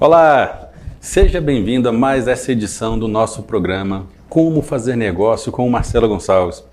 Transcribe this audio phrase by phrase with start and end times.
[0.00, 0.72] Olá!
[1.00, 6.08] Seja bem-vindo a mais essa edição do nosso programa Como Fazer Negócio com o Marcelo
[6.08, 6.64] Gonçalves.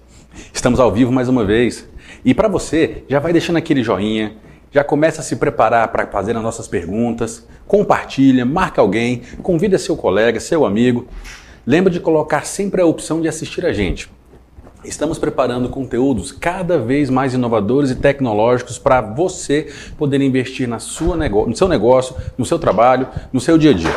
[0.52, 1.88] Estamos ao vivo mais uma vez.
[2.26, 4.34] E para você, já vai deixando aquele joinha,
[4.72, 9.96] já começa a se preparar para fazer as nossas perguntas, compartilha, marca alguém, convida seu
[9.96, 11.08] colega, seu amigo.
[11.68, 14.10] Lembra de colocar sempre a opção de assistir a gente.
[14.84, 21.16] Estamos preparando conteúdos cada vez mais inovadores e tecnológicos para você poder investir na sua
[21.16, 23.96] no seu negócio, no seu trabalho, no seu dia a dia.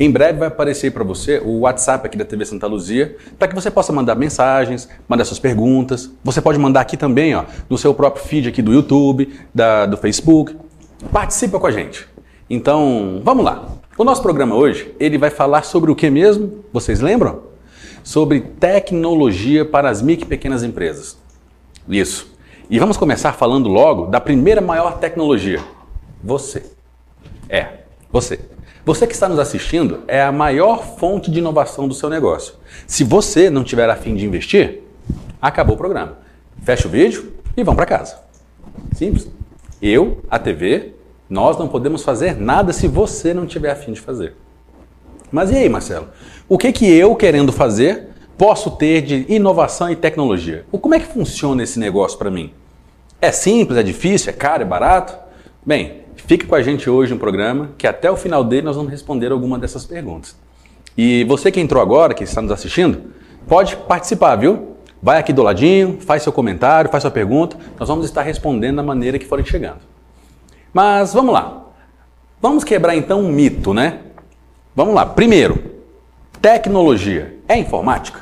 [0.00, 3.54] Em breve vai aparecer para você o WhatsApp aqui da TV Santa Luzia, para que
[3.54, 6.10] você possa mandar mensagens, mandar suas perguntas.
[6.24, 9.96] Você pode mandar aqui também, ó, no seu próprio feed aqui do YouTube, da, do
[9.98, 10.56] Facebook.
[11.12, 12.08] Participa com a gente.
[12.48, 13.68] Então, vamos lá.
[13.96, 16.64] O nosso programa hoje, ele vai falar sobre o que mesmo?
[16.72, 17.53] Vocês lembram?
[18.04, 21.18] Sobre tecnologia para as micro e pequenas empresas.
[21.88, 22.32] Isso.
[22.68, 25.60] E vamos começar falando logo da primeira maior tecnologia.
[26.22, 26.64] Você.
[27.48, 27.80] É,
[28.12, 28.38] você.
[28.84, 32.54] Você que está nos assistindo é a maior fonte de inovação do seu negócio.
[32.86, 34.82] Se você não tiver a fim de investir,
[35.40, 36.18] acabou o programa.
[36.62, 38.18] Fecha o vídeo e vão para casa.
[38.94, 39.30] Simples.
[39.80, 40.92] Eu, a TV,
[41.28, 44.36] nós não podemos fazer nada se você não tiver a fim de fazer.
[45.32, 46.08] Mas e aí, Marcelo?
[46.48, 50.64] O que que eu, querendo fazer, posso ter de inovação e tecnologia?
[50.70, 52.52] Como é que funciona esse negócio para mim?
[53.20, 55.16] É simples, é difícil, é caro, é barato?
[55.64, 58.90] Bem, Fique com a gente hoje no programa, que até o final dele nós vamos
[58.90, 60.34] responder alguma dessas perguntas.
[60.96, 63.12] E você que entrou agora, que está nos assistindo,
[63.46, 64.74] pode participar, viu?
[65.02, 68.82] Vai aqui do ladinho, faz seu comentário, faz sua pergunta, nós vamos estar respondendo da
[68.82, 69.80] maneira que forem chegando.
[70.72, 71.66] Mas vamos lá.
[72.40, 73.98] Vamos quebrar então um mito, né?
[74.74, 75.04] Vamos lá.
[75.04, 75.73] Primeiro,
[76.44, 78.20] tecnologia é informática?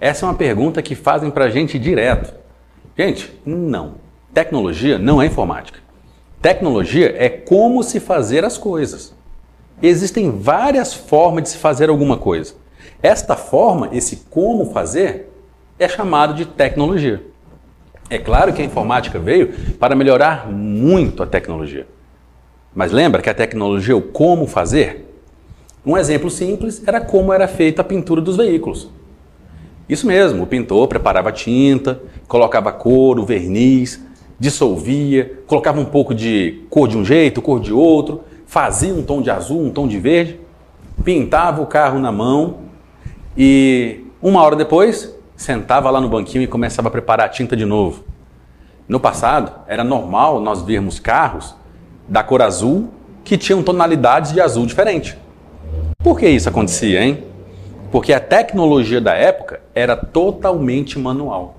[0.00, 2.34] Essa é uma pergunta que fazem para a gente direto.
[2.98, 3.94] Gente, não.
[4.34, 5.78] Tecnologia não é informática.
[6.40, 9.14] Tecnologia é como se fazer as coisas.
[9.80, 12.52] Existem várias formas de se fazer alguma coisa.
[13.00, 15.32] Esta forma, esse como fazer,
[15.78, 17.22] é chamado de tecnologia.
[18.10, 21.86] É claro que a informática veio para melhorar muito a tecnologia.
[22.74, 25.11] Mas lembra que a tecnologia, o como fazer?
[25.84, 28.88] Um exemplo simples era como era feita a pintura dos veículos.
[29.88, 34.00] Isso mesmo, o pintor preparava tinta, colocava couro, verniz,
[34.38, 39.20] dissolvia, colocava um pouco de cor de um jeito, cor de outro, fazia um tom
[39.20, 40.38] de azul, um tom de verde,
[41.04, 42.58] pintava o carro na mão
[43.36, 47.64] e uma hora depois sentava lá no banquinho e começava a preparar a tinta de
[47.64, 48.04] novo.
[48.86, 51.56] No passado, era normal nós vermos carros
[52.06, 52.88] da cor azul
[53.24, 55.18] que tinham tonalidades de azul diferente.
[56.02, 57.22] Por que isso acontecia, hein?
[57.92, 61.56] Porque a tecnologia da época era totalmente manual.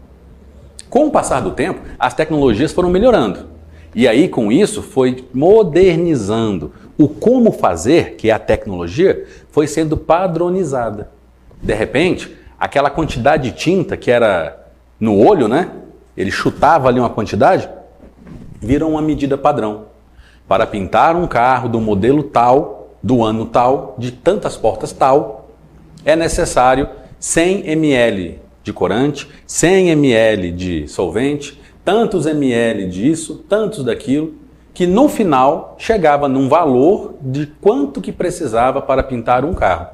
[0.90, 3.48] Com o passar do tempo, as tecnologias foram melhorando.
[3.96, 6.74] E aí, com isso, foi modernizando.
[6.98, 11.10] O como fazer, que é a tecnologia, foi sendo padronizada.
[11.62, 14.68] De repente, aquela quantidade de tinta que era
[15.00, 15.72] no olho, né?
[16.18, 17.70] Ele chutava ali uma quantidade,
[18.60, 19.86] virou uma medida padrão.
[20.48, 25.50] Para pintar um carro do modelo tal, do ano tal, de tantas portas tal,
[26.06, 34.36] é necessário 100 ml de corante, 100 ml de solvente, tantos ml disso, tantos daquilo,
[34.74, 39.88] que no final chegava num valor de quanto que precisava para pintar um carro.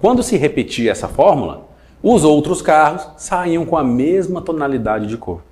[0.00, 1.68] Quando se repetia essa fórmula,
[2.02, 5.42] os outros carros saíam com a mesma tonalidade de cor.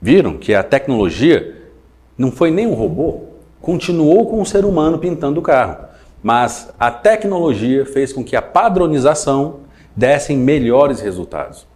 [0.00, 1.56] Viram que a tecnologia
[2.16, 3.22] não foi nem um robô,
[3.60, 5.89] continuou com o ser humano pintando o carro,
[6.22, 9.60] mas a tecnologia fez com que a padronização
[9.96, 11.66] dessem melhores resultados.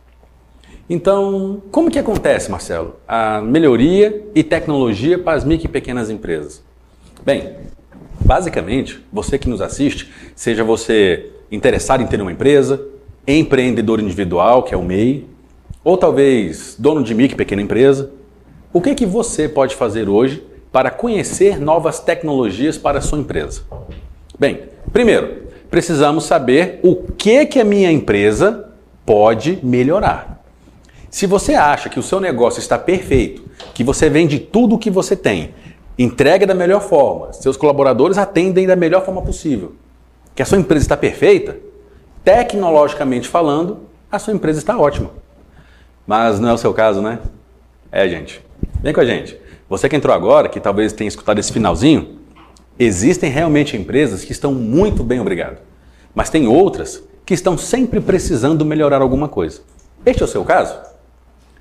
[0.89, 6.63] Então, como que acontece, Marcelo, a melhoria e tecnologia para as micro e pequenas empresas?
[7.25, 7.57] Bem,
[8.21, 12.85] basicamente, você que nos assiste, seja você interessado em ter uma empresa,
[13.27, 15.27] empreendedor individual, que é o MEI,
[15.83, 18.11] ou talvez dono de micro e pequena empresa,
[18.73, 23.63] o que que você pode fazer hoje para conhecer novas tecnologias para a sua empresa?
[24.39, 28.69] Bem, primeiro, precisamos saber o que que a minha empresa
[29.07, 30.43] pode melhorar.
[31.09, 34.91] Se você acha que o seu negócio está perfeito, que você vende tudo o que
[34.91, 35.55] você tem,
[35.97, 39.75] entrega da melhor forma, seus colaboradores atendem da melhor forma possível,
[40.35, 41.57] que a sua empresa está perfeita,
[42.25, 45.11] tecnologicamente falando, a sua empresa está ótima.
[46.05, 47.21] Mas não é o seu caso, né?
[47.93, 48.45] É, gente.
[48.83, 49.39] Vem com a gente.
[49.69, 52.19] Você que entrou agora, que talvez tenha escutado esse finalzinho,
[52.79, 55.59] existem realmente empresas que estão muito bem, obrigado.
[56.15, 59.61] Mas tem outras que estão sempre precisando melhorar alguma coisa.
[60.05, 60.79] Este é o seu caso?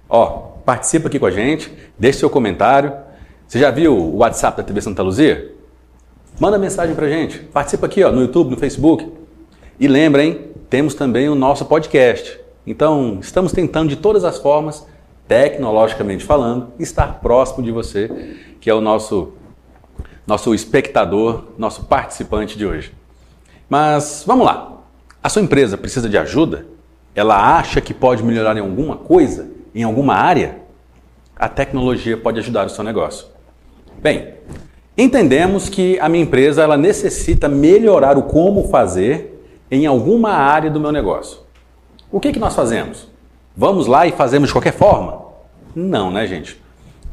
[0.09, 2.93] Ó, participa aqui com a gente, deixe seu comentário.
[3.47, 5.53] Você já viu o WhatsApp da TV Santa Luzia?
[6.39, 7.39] Manda mensagem pra gente.
[7.39, 9.11] Participa aqui ó, no YouTube, no Facebook.
[9.79, 12.39] E lembrem, temos também o nosso podcast.
[12.65, 14.85] Então, estamos tentando de todas as formas,
[15.27, 18.09] tecnologicamente falando, estar próximo de você,
[18.59, 19.33] que é o nosso
[20.25, 22.93] nosso espectador, nosso participante de hoje.
[23.69, 24.73] Mas vamos lá.
[25.21, 26.65] A sua empresa precisa de ajuda?
[27.15, 30.59] Ela acha que pode melhorar em alguma coisa, em alguma área?
[31.35, 33.27] A tecnologia pode ajudar o seu negócio.
[34.01, 34.33] Bem,
[34.97, 40.79] entendemos que a minha empresa ela necessita melhorar o como fazer em alguma área do
[40.79, 41.39] meu negócio.
[42.11, 43.07] O que, que nós fazemos?
[43.55, 45.21] Vamos lá e fazemos de qualquer forma?
[45.75, 46.61] Não, né, gente?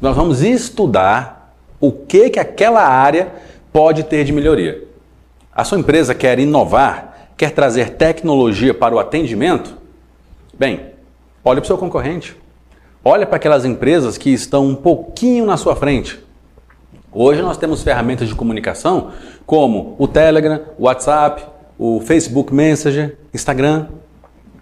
[0.00, 1.39] Nós vamos estudar
[1.80, 3.32] o que, que aquela área
[3.72, 4.84] pode ter de melhoria.
[5.52, 9.76] A sua empresa quer inovar, quer trazer tecnologia para o atendimento?
[10.58, 10.80] Bem,
[11.44, 12.36] olhe para o seu concorrente.
[13.02, 16.22] Olha para aquelas empresas que estão um pouquinho na sua frente.
[17.10, 19.12] Hoje nós temos ferramentas de comunicação
[19.46, 21.44] como o Telegram, o WhatsApp,
[21.78, 23.88] o Facebook Messenger, Instagram.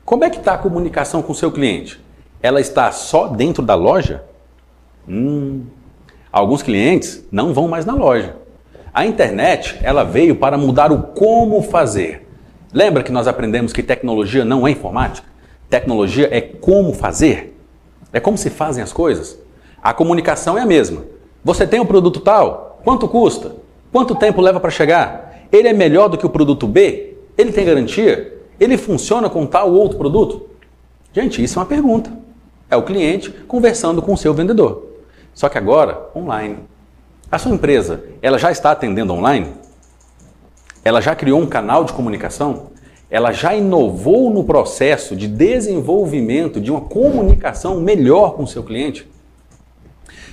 [0.04, 2.00] Como é que está a comunicação com o seu cliente?
[2.40, 4.22] Ela está só dentro da loja?
[5.06, 5.64] Hum,
[6.32, 8.36] alguns clientes não vão mais na loja.
[8.92, 12.26] A internet ela veio para mudar o como fazer.
[12.72, 15.26] Lembra que nós aprendemos que tecnologia não é informática?
[15.70, 17.56] Tecnologia é como fazer.
[18.12, 19.38] É como se fazem as coisas.
[19.82, 21.04] A comunicação é a mesma.
[21.44, 22.80] Você tem um produto tal?
[22.82, 23.56] Quanto custa?
[23.92, 25.46] Quanto tempo leva para chegar?
[25.52, 27.16] Ele é melhor do que o produto B?
[27.36, 28.36] Ele tem garantia?
[28.58, 30.48] Ele funciona com tal ou outro produto?
[31.12, 32.10] Gente, isso é uma pergunta.
[32.70, 34.88] É o cliente conversando com o seu vendedor.
[35.38, 36.58] Só que agora, online.
[37.31, 39.52] A sua empresa, ela já está atendendo online?
[40.85, 42.73] Ela já criou um canal de comunicação?
[43.11, 49.08] ela já inovou no processo de desenvolvimento de uma comunicação melhor com o seu cliente?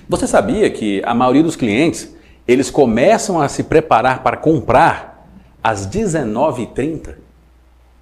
[0.07, 2.13] Você sabia que a maioria dos clientes,
[2.47, 5.25] eles começam a se preparar para comprar
[5.63, 7.15] às 19h30?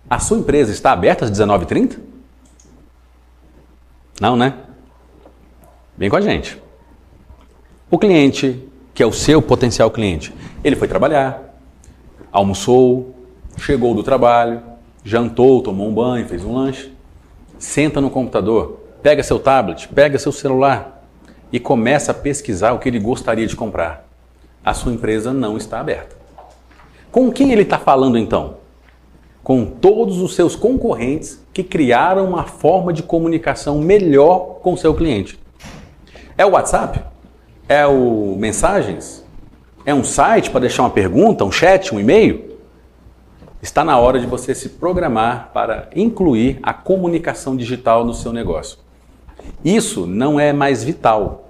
[0.09, 1.99] A sua empresa está aberta às 19h30?
[4.19, 4.55] Não, né?
[5.97, 6.61] Vem com a gente.
[7.93, 8.59] O cliente,
[8.91, 11.55] que é o seu potencial cliente, ele foi trabalhar,
[12.31, 13.13] almoçou,
[13.59, 14.63] chegou do trabalho,
[15.03, 16.91] jantou, tomou um banho, fez um lanche,
[17.59, 21.05] senta no computador, pega seu tablet, pega seu celular
[21.51, 24.07] e começa a pesquisar o que ele gostaria de comprar.
[24.65, 26.15] A sua empresa não está aberta.
[27.11, 28.57] Com quem ele está falando então?
[29.43, 35.37] Com todos os seus concorrentes que criaram uma forma de comunicação melhor com seu cliente.
[36.35, 37.12] É o WhatsApp?
[37.67, 39.23] É o Mensagens?
[39.85, 42.57] É um site para deixar uma pergunta, um chat, um e-mail?
[43.61, 48.79] Está na hora de você se programar para incluir a comunicação digital no seu negócio.
[49.63, 51.49] Isso não é mais vital.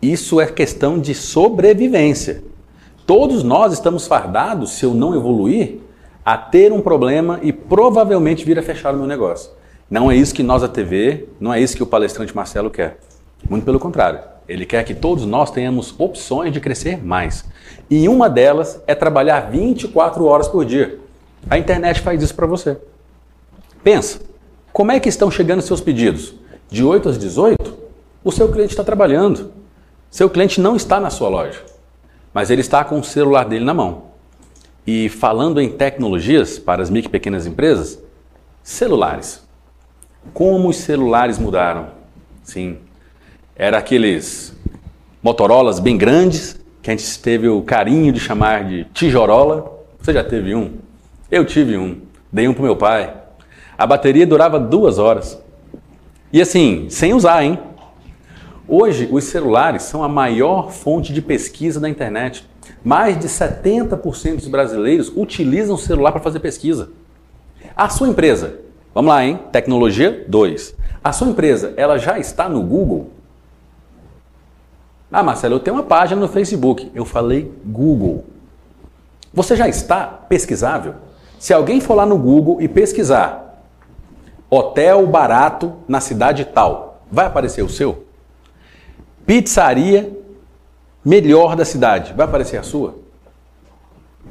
[0.00, 2.44] Isso é questão de sobrevivência.
[3.04, 5.80] Todos nós estamos fardados, se eu não evoluir,
[6.24, 9.50] a ter um problema e provavelmente vir a fechar o meu negócio.
[9.90, 12.98] Não é isso que nós, a TV, não é isso que o palestrante Marcelo quer.
[13.48, 14.37] Muito pelo contrário.
[14.48, 17.44] Ele quer que todos nós tenhamos opções de crescer mais.
[17.90, 20.98] E uma delas é trabalhar 24 horas por dia.
[21.50, 22.78] A internet faz isso para você.
[23.84, 24.20] Pensa,
[24.72, 26.34] como é que estão chegando seus pedidos?
[26.70, 27.76] De 8 às 18?
[28.24, 29.52] O seu cliente está trabalhando.
[30.10, 31.62] Seu cliente não está na sua loja,
[32.32, 34.04] mas ele está com o celular dele na mão.
[34.86, 37.98] E falando em tecnologias para as micro e pequenas empresas,
[38.62, 39.46] celulares.
[40.32, 41.90] Como os celulares mudaram?
[42.42, 42.78] Sim,
[43.58, 44.56] era aqueles
[45.20, 49.84] Motorolas bem grandes que a gente teve o carinho de chamar de tijorola.
[50.00, 50.74] Você já teve um?
[51.28, 52.00] Eu tive um,
[52.32, 53.12] dei um pro meu pai.
[53.76, 55.42] A bateria durava duas horas.
[56.32, 57.58] E assim, sem usar, hein?
[58.68, 62.48] Hoje, os celulares são a maior fonte de pesquisa da internet.
[62.84, 66.90] Mais de 70% dos brasileiros utilizam o celular para fazer pesquisa.
[67.74, 68.60] A sua empresa,
[68.94, 69.40] vamos lá, hein?
[69.50, 70.76] Tecnologia 2.
[71.02, 73.17] A sua empresa, ela já está no Google?
[75.10, 76.90] Ah, Marcelo, eu tenho uma página no Facebook.
[76.94, 78.24] Eu falei Google.
[79.32, 80.94] Você já está pesquisável?
[81.38, 83.62] Se alguém for lá no Google e pesquisar
[84.50, 88.06] hotel barato na cidade tal, vai aparecer o seu?
[89.26, 90.16] Pizzaria
[91.04, 92.96] melhor da cidade, vai aparecer a sua?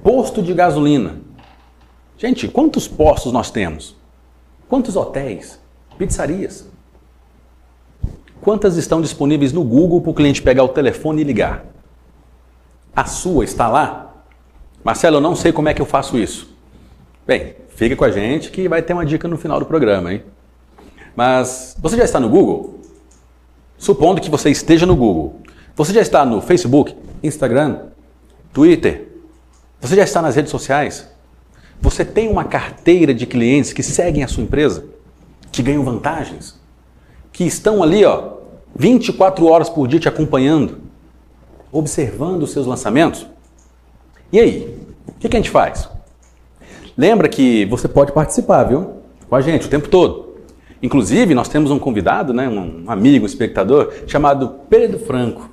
[0.04, 1.22] Posto de gasolina.
[2.18, 3.96] Gente, quantos postos nós temos?
[4.68, 5.60] Quantos hotéis?
[5.98, 6.68] Pizzarias?
[8.42, 11.66] Quantas estão disponíveis no Google para o cliente pegar o telefone e ligar?
[12.96, 14.24] A sua está lá?
[14.84, 16.56] Marcelo, eu não sei como é que eu faço isso.
[17.26, 20.24] Bem, fica com a gente que vai ter uma dica no final do programa, hein?
[21.16, 22.80] Mas você já está no Google?
[23.78, 25.42] Supondo que você esteja no Google,
[25.76, 27.88] você já está no Facebook, Instagram,
[28.52, 29.08] Twitter,
[29.80, 31.08] Você já está nas redes sociais?
[31.80, 34.86] Você tem uma carteira de clientes que seguem a sua empresa,
[35.52, 36.57] que ganham vantagens,
[37.38, 38.32] que estão ali, ó,
[38.76, 40.80] 24 horas por dia te acompanhando,
[41.72, 43.28] observando os seus lançamentos?
[44.34, 44.76] E aí?
[45.08, 45.88] O que, que a gente faz?
[46.98, 49.04] Lembra que você pode participar, viu?
[49.30, 50.38] Com a gente o tempo todo.
[50.82, 55.48] Inclusive, nós temos um convidado, né, um amigo, um espectador, chamado Pedro Franco.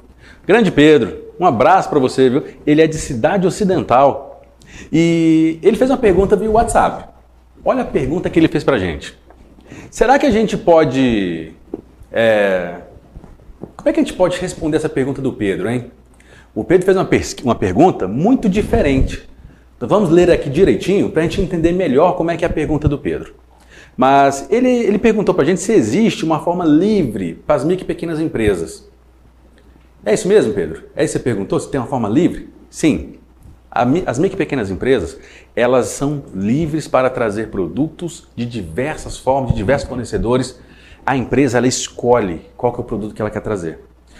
[0.46, 2.44] Grande Pedro, um abraço para você, viu?
[2.66, 4.42] Ele é de Cidade Ocidental.
[4.90, 7.10] E ele fez uma pergunta via WhatsApp.
[7.62, 9.14] Olha a pergunta que ele fez para a gente.
[9.90, 11.52] Será que a gente pode.
[12.16, 12.76] É...
[13.76, 15.90] Como é que a gente pode responder essa pergunta do Pedro, hein?
[16.54, 17.08] O Pedro fez uma,
[17.42, 19.28] uma pergunta muito diferente.
[19.76, 22.52] Então vamos ler aqui direitinho para a gente entender melhor como é que é a
[22.52, 23.34] pergunta do Pedro.
[23.96, 27.84] Mas ele, ele perguntou para a gente se existe uma forma livre para as micro
[27.84, 28.88] e pequenas empresas.
[30.06, 30.84] É isso mesmo, Pedro?
[30.94, 31.58] É isso que você perguntou?
[31.58, 32.48] Se tem uma forma livre?
[32.70, 33.14] Sim.
[34.06, 35.18] As micro e pequenas empresas,
[35.56, 40.60] elas são livres para trazer produtos de diversas formas, de diversos fornecedores.
[41.06, 43.78] A empresa, ela escolhe qual é o produto que ela quer trazer.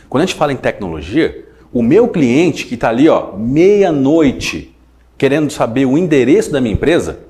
[0.08, 4.76] Quando a gente fala em tecnologia, o meu cliente que está ali, ó, meia-noite,
[5.16, 7.20] querendo saber o endereço da minha empresa,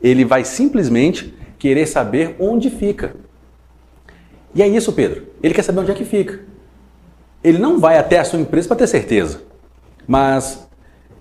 [0.00, 3.14] ele vai simplesmente querer saber onde fica.
[4.54, 5.26] E é isso, Pedro.
[5.42, 6.40] Ele quer saber onde é que fica.
[7.42, 9.42] Ele não vai até a sua empresa para ter certeza.
[10.06, 10.66] Mas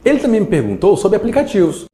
[0.05, 1.85] ele também me perguntou sobre aplicativos.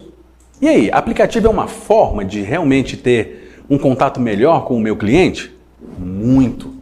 [0.61, 4.95] E aí, aplicativo é uma forma de realmente ter um contato melhor com o meu
[4.95, 5.54] cliente?
[5.97, 6.73] Muito.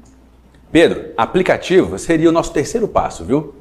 [0.72, 3.54] Pedro, aplicativo seria o nosso terceiro passo, viu?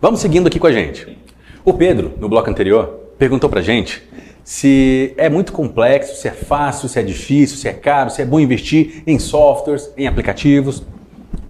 [0.00, 1.18] Vamos seguindo aqui com a gente.
[1.64, 4.02] O Pedro, no bloco anterior, perguntou pra gente
[4.44, 8.24] se é muito complexo, se é fácil, se é difícil, se é caro, se é
[8.24, 10.84] bom investir em softwares, em aplicativos.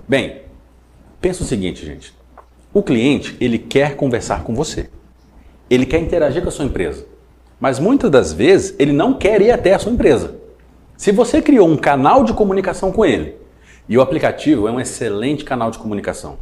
[0.08, 0.46] Bem,
[1.26, 2.14] Pensa o seguinte, gente.
[2.72, 4.88] O cliente, ele quer conversar com você.
[5.68, 7.04] Ele quer interagir com a sua empresa.
[7.58, 10.36] Mas muitas das vezes, ele não quer ir até a sua empresa.
[10.96, 13.36] Se você criou um canal de comunicação com ele,
[13.88, 16.38] e o aplicativo é um excelente canal de comunicação.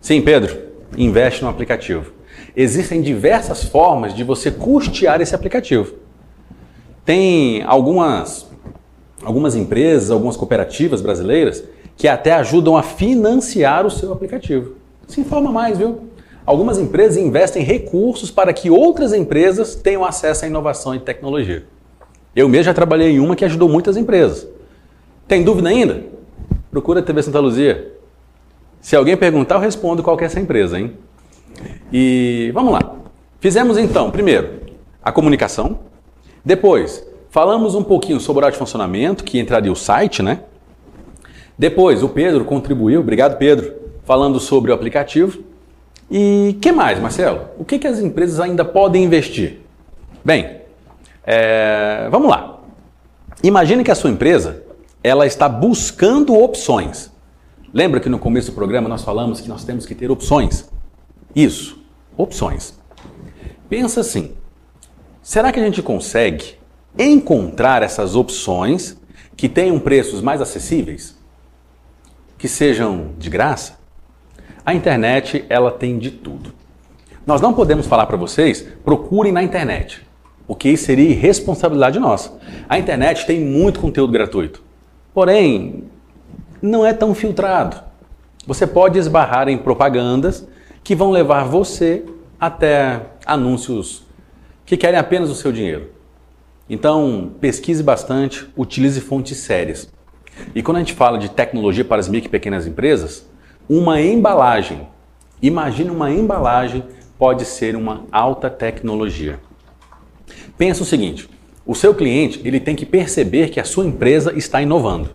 [0.00, 0.56] Sim, Pedro,
[0.96, 2.12] investe no aplicativo.
[2.54, 5.94] Existem diversas formas de você custear esse aplicativo.
[7.04, 8.46] Tem algumas,
[9.24, 11.64] algumas empresas, algumas cooperativas brasileiras
[11.96, 14.74] que até ajudam a financiar o seu aplicativo.
[15.08, 16.10] Se informa mais, viu?
[16.44, 21.64] Algumas empresas investem recursos para que outras empresas tenham acesso à inovação e tecnologia.
[22.36, 24.46] Eu mesmo já trabalhei em uma que ajudou muitas empresas.
[25.26, 26.04] Tem dúvida ainda?
[26.70, 27.94] Procura a TV Santa Luzia.
[28.78, 30.92] Se alguém perguntar, eu respondo qual é essa empresa, hein?
[31.90, 32.94] E vamos lá.
[33.40, 34.60] Fizemos então, primeiro,
[35.02, 35.78] a comunicação.
[36.44, 40.40] Depois, falamos um pouquinho sobre o horário de funcionamento, que entraria o site, né?
[41.58, 43.72] Depois, o Pedro contribuiu, obrigado Pedro,
[44.04, 45.42] falando sobre o aplicativo.
[46.10, 47.46] E que mais, Marcelo?
[47.58, 49.60] O que, que as empresas ainda podem investir?
[50.22, 50.65] Bem,
[51.26, 52.60] é, vamos lá.
[53.42, 54.62] Imagine que a sua empresa
[55.02, 57.10] ela está buscando opções.
[57.72, 60.68] Lembra que no começo do programa nós falamos que nós temos que ter opções?
[61.34, 61.84] Isso,
[62.16, 62.78] opções.
[63.68, 64.34] Pensa assim:
[65.22, 66.54] será que a gente consegue
[66.98, 68.96] encontrar essas opções
[69.36, 71.16] que tenham preços mais acessíveis?
[72.38, 73.78] que sejam de graça,
[74.64, 76.52] a internet ela tem de tudo.
[77.26, 80.05] Nós não podemos falar para vocês, procurem na internet,
[80.46, 82.38] porque isso seria irresponsabilidade nossa.
[82.68, 84.62] A internet tem muito conteúdo gratuito,
[85.12, 85.84] porém,
[86.62, 87.82] não é tão filtrado.
[88.46, 90.46] Você pode esbarrar em propagandas
[90.84, 92.04] que vão levar você
[92.38, 94.04] até anúncios
[94.64, 95.90] que querem apenas o seu dinheiro.
[96.68, 99.88] Então, pesquise bastante, utilize fontes sérias.
[100.54, 103.26] E quando a gente fala de tecnologia para as micro e pequenas empresas,
[103.68, 104.88] uma embalagem,
[105.40, 106.84] imagine uma embalagem
[107.18, 109.40] pode ser uma alta tecnologia.
[110.58, 111.28] Pensa o seguinte,
[111.66, 115.10] o seu cliente ele tem que perceber que a sua empresa está inovando.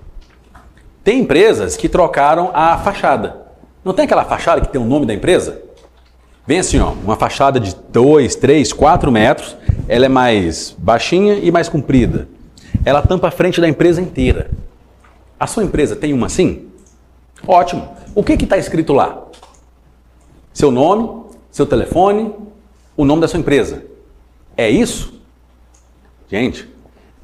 [1.04, 3.48] Tem empresas que trocaram a fachada.
[3.84, 5.64] Não tem aquela fachada que tem o nome da empresa?
[6.46, 9.56] Vem assim, ó, uma fachada de 2, 3, 4 metros,
[9.88, 12.28] ela é mais baixinha e mais comprida.
[12.84, 14.52] Ela tampa a frente da empresa inteira.
[15.40, 16.68] A sua empresa tem uma assim?
[17.48, 17.90] Ótimo.
[18.14, 19.24] O que está escrito lá?
[20.54, 22.34] Seu nome, seu telefone,
[22.96, 23.84] o nome da sua empresa.
[24.56, 25.21] É isso?
[26.32, 26.68] Gente,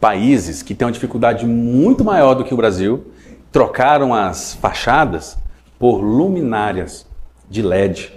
[0.02, 3.06] países que têm uma dificuldade muito maior do que o Brasil
[3.52, 5.38] trocaram as fachadas
[5.80, 7.08] por luminárias
[7.50, 8.12] de LED,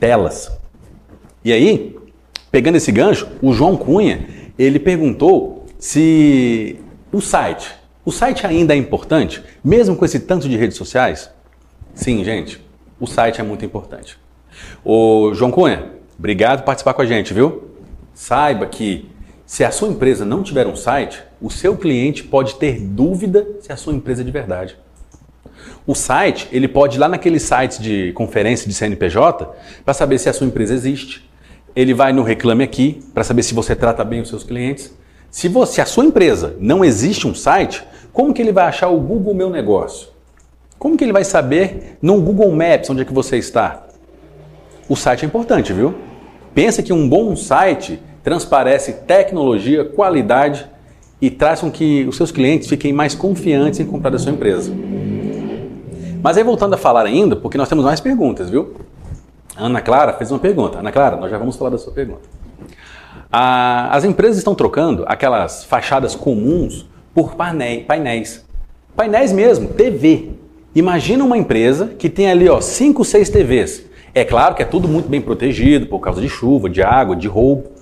[0.00, 0.50] telas.
[1.44, 1.96] E aí,
[2.50, 4.26] pegando esse gancho, o João Cunha,
[4.58, 6.80] ele perguntou se
[7.12, 11.30] o site o site ainda é importante, mesmo com esse tanto de redes sociais?
[11.92, 12.58] Sim, gente,
[12.98, 14.18] o site é muito importante.
[14.82, 17.70] O João Cunha, obrigado por participar com a gente, viu?
[18.14, 19.10] Saiba que
[19.48, 23.72] se a sua empresa não tiver um site, o seu cliente pode ter dúvida se
[23.72, 24.76] a sua empresa é de verdade.
[25.86, 29.50] O site, ele pode ir lá naquele site de conferência de CNPJ
[29.86, 31.26] para saber se a sua empresa existe.
[31.74, 34.94] Ele vai no Reclame Aqui para saber se você trata bem os seus clientes.
[35.30, 39.00] Se, você, a sua empresa não existe um site, como que ele vai achar o
[39.00, 40.08] Google Meu Negócio?
[40.78, 43.86] Como que ele vai saber no Google Maps onde é que você está?
[44.86, 45.94] O site é importante, viu?
[46.54, 47.98] Pensa que um bom site
[48.28, 50.66] transparece tecnologia, qualidade
[51.18, 54.70] e traz com que os seus clientes fiquem mais confiantes em comprar da sua empresa.
[56.22, 58.74] Mas aí voltando a falar ainda, porque nós temos mais perguntas, viu?
[59.56, 60.78] A Ana Clara fez uma pergunta.
[60.78, 62.20] Ana Clara, nós já vamos falar da sua pergunta.
[63.32, 68.44] Ah, as empresas estão trocando aquelas fachadas comuns por painéis.
[68.94, 70.32] Painéis mesmo, TV.
[70.74, 73.84] Imagina uma empresa que tem ali ó, 5, 6 TVs.
[74.14, 77.26] É claro que é tudo muito bem protegido por causa de chuva, de água, de
[77.26, 77.77] roubo.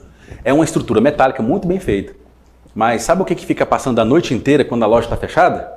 [0.47, 2.15] É uma estrutura metálica muito bem feita.
[2.73, 5.69] Mas sabe o que, que fica passando a noite inteira quando a loja está fechada?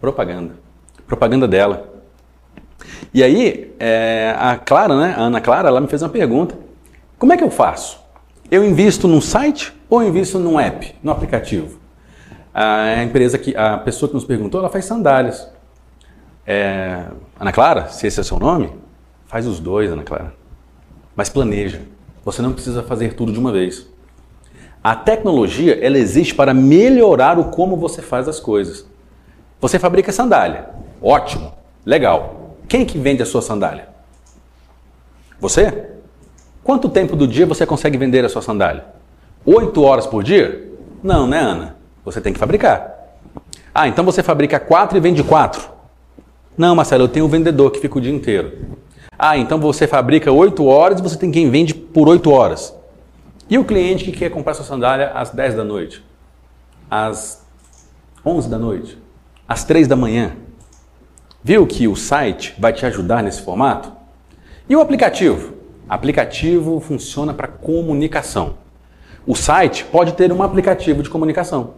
[0.00, 0.54] Propaganda.
[1.04, 1.94] Propaganda dela.
[3.12, 6.56] E aí, é, a Clara, né, a Ana Clara, ela me fez uma pergunta.
[7.18, 7.98] Como é que eu faço?
[8.48, 11.80] Eu invisto num site ou invisto num app, no aplicativo?
[12.54, 15.50] A empresa que, a pessoa que nos perguntou, ela faz sandálias.
[16.46, 17.02] É,
[17.40, 18.70] Ana Clara, se esse é o seu nome,
[19.26, 20.32] faz os dois, Ana Clara.
[21.16, 21.97] Mas planeja.
[22.28, 23.88] Você não precisa fazer tudo de uma vez.
[24.84, 28.86] A tecnologia, ela existe para melhorar o como você faz as coisas.
[29.58, 30.68] Você fabrica sandália.
[31.00, 31.54] Ótimo.
[31.86, 32.58] Legal.
[32.68, 33.88] Quem que vende a sua sandália?
[35.40, 35.88] Você?
[36.62, 38.84] Quanto tempo do dia você consegue vender a sua sandália?
[39.46, 40.70] Oito horas por dia?
[41.02, 41.76] Não, né, Ana?
[42.04, 42.94] Você tem que fabricar.
[43.74, 45.66] Ah, então você fabrica quatro e vende quatro.
[46.58, 48.76] Não, Marcelo, eu tenho um vendedor que fica o dia inteiro.
[49.18, 52.74] Ah, então você fabrica 8 horas e você tem quem vende por 8 horas.
[53.50, 56.04] E o cliente que quer comprar sua sandália às 10 da noite?
[56.90, 57.46] Às
[58.24, 58.98] 11 da noite?
[59.48, 60.36] Às 3 da manhã?
[61.42, 63.92] Viu que o site vai te ajudar nesse formato?
[64.68, 65.54] E o aplicativo?
[65.88, 68.56] Aplicativo funciona para comunicação.
[69.26, 71.74] O site pode ter um aplicativo de comunicação.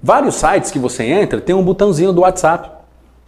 [0.00, 2.70] Vários sites que você entra tem um botãozinho do WhatsApp.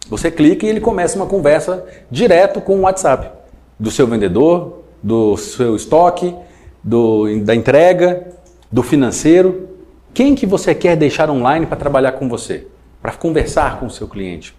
[0.09, 3.29] Você clica e ele começa uma conversa direto com o WhatsApp
[3.77, 6.35] do seu vendedor, do seu estoque,
[6.83, 8.27] do, da entrega,
[8.71, 9.69] do financeiro.
[10.13, 12.67] Quem que você quer deixar online para trabalhar com você,
[13.01, 14.55] para conversar com o seu cliente?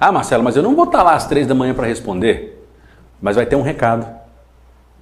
[0.00, 2.64] Ah, Marcelo, mas eu não vou estar lá às três da manhã para responder.
[3.20, 4.06] Mas vai ter um recado.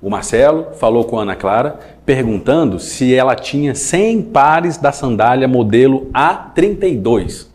[0.01, 5.49] O Marcelo falou com a Ana Clara perguntando se ela tinha 100 pares da sandália
[5.49, 7.47] modelo A32.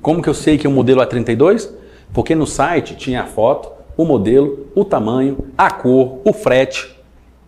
[0.00, 1.68] Como que eu sei que é o modelo A32?
[2.12, 6.96] Porque no site tinha a foto o modelo, o tamanho, a cor, o frete.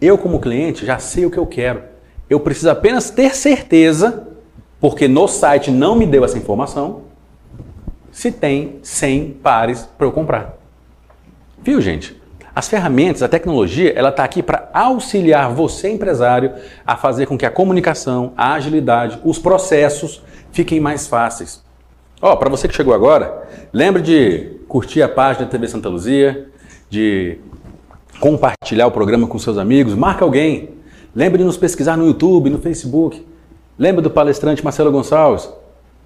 [0.01, 1.85] Eu, como cliente, já sei o que eu quero.
[2.29, 4.27] Eu preciso apenas ter certeza,
[4.81, 7.03] porque no site não me deu essa informação,
[8.11, 10.59] se tem 100 pares para eu comprar.
[11.63, 12.21] Viu, gente?
[12.53, 16.53] As ferramentas, a tecnologia, ela está aqui para auxiliar você, empresário,
[16.85, 21.63] a fazer com que a comunicação, a agilidade, os processos fiquem mais fáceis.
[22.23, 25.89] Ó, oh, para você que chegou agora, lembre de curtir a página da TV Santa
[25.89, 26.49] Luzia,
[26.91, 27.39] de
[28.21, 30.69] compartilhar o programa com seus amigos, marca alguém.
[31.17, 33.25] Lembre de nos pesquisar no YouTube, no Facebook.
[33.79, 35.49] Lembre do palestrante Marcelo Gonçalves.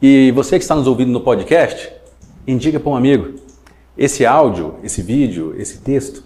[0.00, 1.90] E você que está nos ouvindo no podcast,
[2.46, 3.34] indica para um amigo.
[3.98, 6.22] Esse áudio, esse vídeo, esse texto,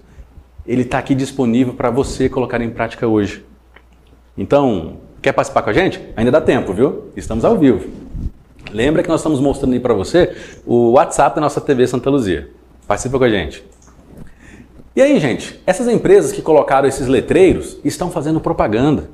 [0.66, 3.42] ele está aqui disponível para você colocar em prática hoje.
[4.36, 5.98] Então, quer participar com a gente?
[6.14, 7.04] Ainda dá tempo, viu?
[7.16, 7.88] Estamos ao vivo.
[8.72, 10.34] Lembra que nós estamos mostrando aí para você
[10.66, 12.48] o WhatsApp da nossa TV Santa Luzia.
[12.86, 13.64] Participa com a gente.
[14.94, 19.10] E aí, gente, essas empresas que colocaram esses letreiros estão fazendo propaganda.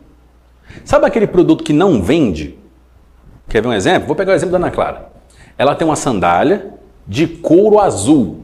[0.85, 2.59] Sabe aquele produto que não vende?
[3.49, 4.07] Quer ver um exemplo?
[4.07, 5.12] Vou pegar o exemplo da Ana Clara.
[5.59, 6.71] Ela tem uma sandália
[7.07, 8.40] de couro azul.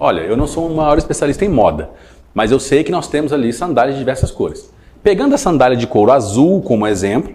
[0.00, 1.90] Olha, eu não sou o maior especialista em moda,
[2.34, 4.70] mas eu sei que nós temos ali sandálias de diversas cores.
[5.02, 7.34] Pegando a sandália de couro azul como exemplo,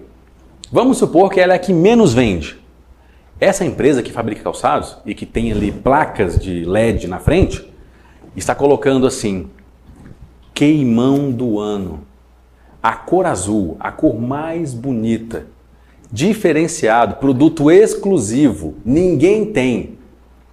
[0.72, 2.63] vamos supor que ela é a que menos vende.
[3.40, 7.68] Essa empresa que fabrica calçados e que tem ali placas de LED na frente,
[8.36, 9.50] está colocando assim:
[10.54, 12.02] queimão do ano.
[12.82, 15.48] A cor azul, a cor mais bonita,
[16.12, 19.98] diferenciado, produto exclusivo, ninguém tem.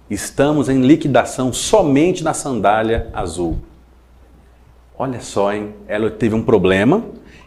[0.09, 3.59] Estamos em liquidação somente na sandália azul.
[4.97, 5.73] Olha só, hein?
[5.87, 7.03] Ela teve um problema.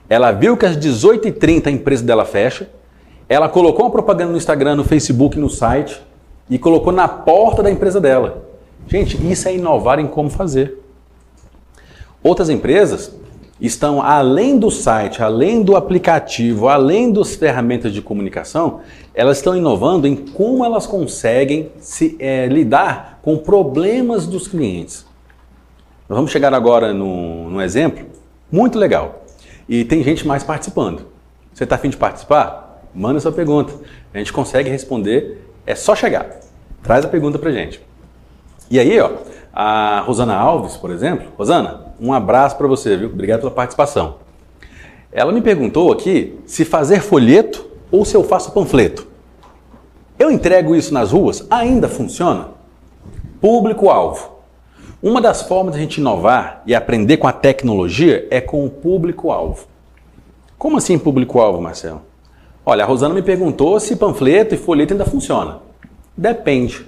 [0.08, 2.68] Ela viu que às 18h30 a empresa dela fecha
[3.28, 6.00] ela colocou uma propaganda no Instagram, no Facebook, no site
[6.48, 8.44] e colocou na porta da empresa dela.
[8.86, 10.78] Gente, isso é inovar em como fazer.
[12.22, 13.14] Outras empresas
[13.60, 18.80] estão além do site, além do aplicativo, além das ferramentas de comunicação,
[19.14, 25.06] elas estão inovando em como elas conseguem se é, lidar com problemas dos clientes.
[26.08, 28.04] Nós vamos chegar agora num, num exemplo
[28.50, 29.24] muito legal.
[29.68, 31.06] E tem gente mais participando.
[31.52, 32.63] Você está afim de participar?
[32.94, 33.74] Manda sua pergunta.
[34.12, 36.38] A gente consegue responder, é só chegar.
[36.82, 37.80] Traz a pergunta pra gente.
[38.70, 39.10] E aí, ó,
[39.52, 41.26] a Rosana Alves, por exemplo.
[41.36, 43.08] Rosana, um abraço para você, viu?
[43.08, 44.16] Obrigado pela participação.
[45.10, 49.06] Ela me perguntou aqui se fazer folheto ou se eu faço panfleto.
[50.18, 51.46] Eu entrego isso nas ruas?
[51.50, 52.48] Ainda funciona?
[53.40, 54.34] Público-alvo.
[55.02, 58.70] Uma das formas de a gente inovar e aprender com a tecnologia é com o
[58.70, 59.66] público-alvo.
[60.56, 62.00] Como assim público-alvo, Marcelo?
[62.66, 65.60] Olha, a Rosana me perguntou se panfleto e folheto ainda funciona.
[66.16, 66.86] Depende.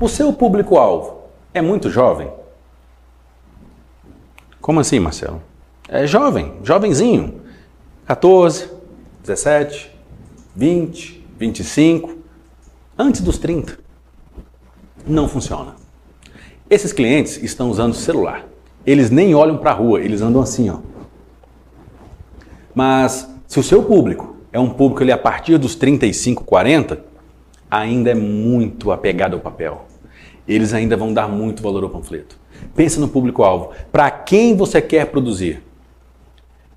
[0.00, 2.30] O seu público-alvo é muito jovem?
[4.60, 5.42] Como assim, Marcelo?
[5.88, 7.40] É jovem, jovenzinho.
[8.06, 8.70] 14,
[9.22, 9.90] 17,
[10.56, 12.16] 20, 25,
[12.98, 13.78] antes dos 30.
[15.06, 15.74] Não funciona.
[16.68, 18.46] Esses clientes estão usando celular.
[18.86, 20.78] Eles nem olham para a rua, eles andam assim, ó.
[22.74, 27.04] Mas se o seu público é um público ali a partir dos 35, 40,
[27.70, 29.86] ainda é muito apegado ao papel.
[30.46, 32.36] Eles ainda vão dar muito valor ao panfleto.
[32.74, 33.70] Pensa no público-alvo.
[33.92, 35.62] Para quem você quer produzir?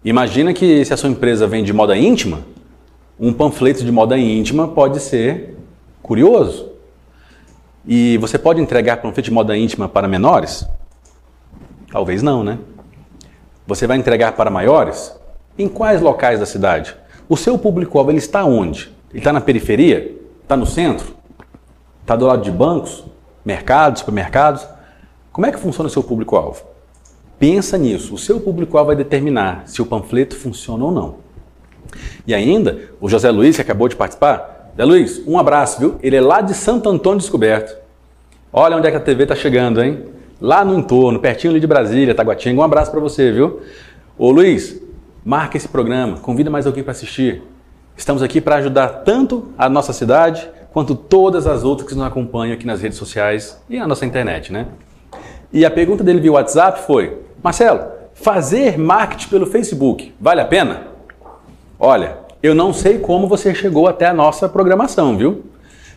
[0.05, 2.45] Imagina que se a sua empresa vende moda íntima,
[3.19, 5.57] um panfleto de moda íntima pode ser
[6.01, 6.73] curioso,
[7.85, 10.65] e você pode entregar panfleto de moda íntima para menores?
[11.91, 12.59] Talvez não, né?
[13.67, 15.15] Você vai entregar para maiores?
[15.57, 16.95] Em quais locais da cidade?
[17.27, 18.93] O seu público-alvo ele está onde?
[19.11, 20.15] Ele está na periferia?
[20.41, 21.15] Está no centro?
[22.01, 23.05] Está do lado de bancos,
[23.45, 24.67] mercados, supermercados?
[25.31, 26.63] Como é que funciona o seu público-alvo?
[27.39, 28.13] Pensa nisso.
[28.13, 31.15] O seu público-alvo vai determinar se o panfleto funciona ou não.
[32.25, 35.95] E ainda, o José Luiz, que acabou de participar, Zé Luiz, um abraço, viu?
[36.01, 37.77] Ele é lá de Santo Antônio Descoberto.
[38.51, 40.05] Olha onde é que a TV está chegando, hein?
[40.41, 42.59] Lá no entorno, pertinho ali de Brasília, Taguatinga.
[42.59, 43.61] Um abraço para você, viu?
[44.17, 44.81] Ô Luiz,
[45.25, 47.41] marca esse programa, convida mais alguém para assistir.
[47.95, 52.53] Estamos aqui para ajudar tanto a nossa cidade quanto todas as outras que nos acompanham
[52.53, 54.67] aqui nas redes sociais e na nossa internet, né?
[55.51, 57.81] E a pergunta dele via WhatsApp foi: Marcelo,
[58.13, 60.87] fazer marketing pelo Facebook vale a pena?
[61.79, 65.45] Olha, eu não sei como você chegou até a nossa programação, viu?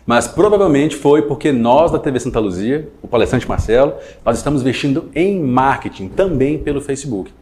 [0.05, 5.09] Mas provavelmente foi porque nós da TV Santa Luzia, o palestrante Marcelo, nós estamos investindo
[5.13, 7.33] em marketing também pelo Facebook.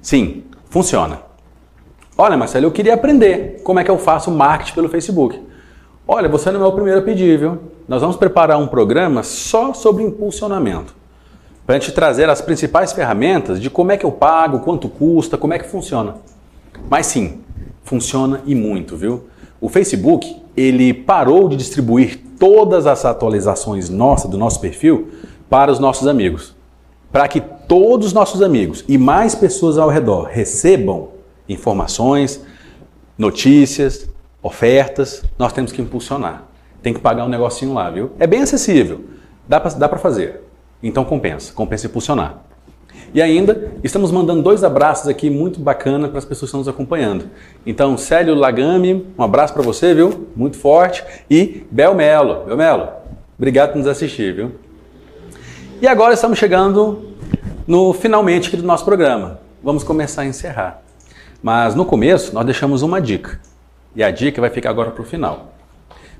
[0.00, 1.20] Sim, funciona.
[2.16, 5.40] Olha, Marcelo, eu queria aprender como é que eu faço marketing pelo Facebook.
[6.06, 7.58] Olha, você não é o primeiro a pedir, viu?
[7.86, 10.94] Nós vamos preparar um programa só sobre impulsionamento.
[11.66, 15.52] Para gente trazer as principais ferramentas de como é que eu pago, quanto custa, como
[15.52, 16.16] é que funciona.
[16.88, 17.40] Mas sim,
[17.84, 19.24] funciona e muito, viu?
[19.60, 25.08] O Facebook, ele parou de distribuir todas as atualizações nossas, do nosso perfil,
[25.50, 26.54] para os nossos amigos.
[27.12, 31.10] Para que todos os nossos amigos e mais pessoas ao redor recebam
[31.46, 32.42] informações,
[33.16, 34.08] notícias,
[34.42, 36.44] ofertas, nós temos que impulsionar.
[36.82, 38.10] Tem que pagar um negocinho lá, viu?
[38.18, 39.02] É bem acessível,
[39.46, 40.42] dá para dá fazer.
[40.82, 42.42] Então compensa, compensa impulsionar.
[43.12, 46.68] E ainda estamos mandando dois abraços aqui muito bacana para as pessoas que estão nos
[46.68, 47.26] acompanhando.
[47.64, 50.28] Então, Célio Lagami, um abraço para você, viu?
[50.36, 51.02] Muito forte.
[51.30, 52.44] E Bel Melo.
[52.44, 52.88] Bel Melo,
[53.38, 54.52] obrigado por nos assistir, viu?
[55.80, 57.07] E agora estamos chegando
[57.68, 59.40] no finalmente do nosso programa.
[59.62, 60.80] Vamos começar a encerrar.
[61.42, 63.38] Mas no começo nós deixamos uma dica.
[63.94, 65.52] E a dica vai ficar agora para o final.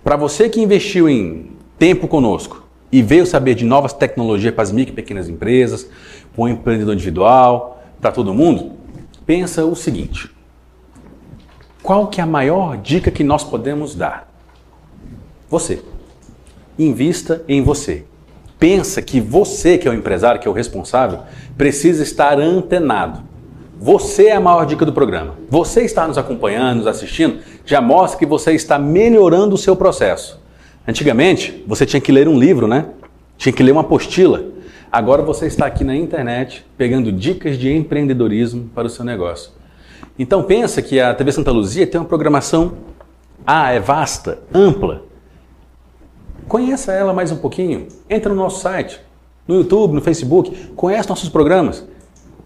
[0.04, 4.70] Para você que investiu em tempo conosco e veio saber de novas tecnologias para as
[4.70, 5.88] micro e pequenas empresas,
[6.34, 8.72] para o empreendedor individual, para todo mundo,
[9.24, 10.30] pensa o seguinte:
[11.82, 14.30] qual que é a maior dica que nós podemos dar?
[15.48, 15.82] Você.
[16.78, 18.04] Invista em você.
[18.58, 21.20] Pensa que você, que é o empresário, que é o responsável,
[21.56, 23.22] precisa estar antenado.
[23.80, 25.34] Você é a maior dica do programa.
[25.48, 30.40] Você está nos acompanhando, nos assistindo, já mostra que você está melhorando o seu processo.
[30.86, 32.86] Antigamente, você tinha que ler um livro, né?
[33.36, 34.42] Tinha que ler uma apostila.
[34.90, 39.52] Agora você está aqui na internet pegando dicas de empreendedorismo para o seu negócio.
[40.18, 42.72] Então pensa que a TV Santa Luzia tem uma programação
[43.46, 45.07] ah, é vasta, ampla.
[46.48, 47.88] Conheça ela mais um pouquinho.
[48.08, 48.98] Entra no nosso site,
[49.46, 51.86] no YouTube, no Facebook, conhece nossos programas.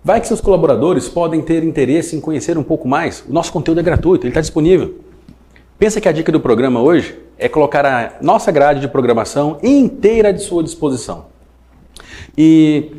[0.04, 3.24] Vai que seus colaboradores podem ter interesse em conhecer um pouco mais.
[3.28, 4.96] O nosso conteúdo é gratuito, ele está disponível.
[5.78, 10.30] Pensa que a dica do programa hoje é colocar a nossa grade de programação inteira
[10.30, 11.26] à sua disposição.
[12.36, 12.90] E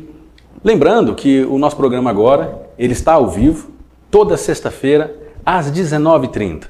[0.64, 3.70] lembrando que o nosso programa agora ele está ao vivo,
[4.10, 5.14] toda sexta-feira,
[5.44, 6.64] às 19h30.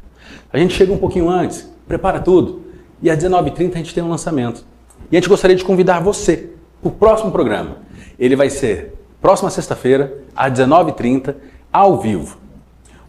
[0.52, 2.63] A gente chega um pouquinho antes, prepara tudo,
[3.04, 4.64] e às 19h30 a gente tem um lançamento.
[5.12, 6.48] E a gente gostaria de convidar você
[6.80, 7.76] para o próximo programa.
[8.18, 11.34] Ele vai ser próxima sexta-feira, às 19h30,
[11.70, 12.38] ao vivo.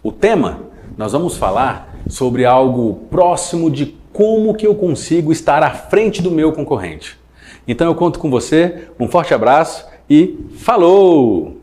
[0.03, 0.59] O tema,
[0.97, 6.29] nós vamos falar sobre algo próximo de como que eu consigo estar à frente do
[6.29, 7.17] meu concorrente.
[7.65, 11.54] Então eu conto com você, um forte abraço e falou!